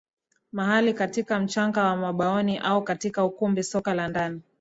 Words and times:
mahali 0.51 0.93
katika 0.93 1.39
mchanga 1.39 1.83
wa 1.83 1.95
mwabaoni 1.97 2.57
au 2.57 2.83
katika 2.83 3.25
ukumbi 3.25 3.63
soka 3.63 3.93
la 3.93 4.07
ndani 4.07 4.41